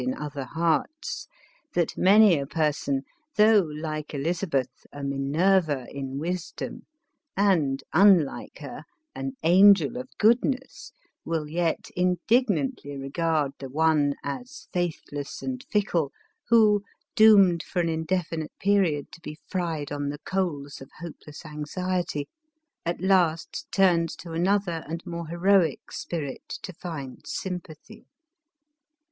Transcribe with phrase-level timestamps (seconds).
[0.01, 1.27] in other hearts,
[1.75, 3.03] that many a person,
[3.35, 6.87] though, like Eliz abeth, a Minerva in wisdom
[7.37, 8.81] and, unlike her,
[9.13, 10.91] an angel of goodness,
[11.23, 16.11] will yet indignantly regard the one as faithless and fickle
[16.47, 16.83] who,
[17.15, 22.27] doomed for an indefinite period to be fried on the coals of hopeless anxiety,
[22.87, 28.07] at last turns to another and more heroic spirit to find sympathy.